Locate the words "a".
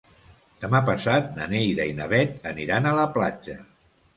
2.89-2.95